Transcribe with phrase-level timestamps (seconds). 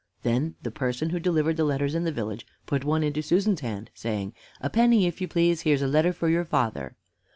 [0.23, 3.91] Then the person who delivered the letters in the village put one into Susan's hand,
[3.93, 6.95] saying, "A penny, if you please here's a letter for your father."